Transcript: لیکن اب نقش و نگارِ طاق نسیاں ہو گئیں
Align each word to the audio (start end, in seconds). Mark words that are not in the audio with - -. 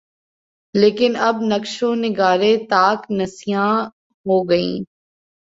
لیکن 0.75 1.11
اب 1.27 1.35
نقش 1.51 1.73
و 1.83 1.89
نگارِ 2.03 2.41
طاق 2.71 2.99
نسیاں 3.17 3.71
ہو 4.25 4.35
گئیں 4.49 4.77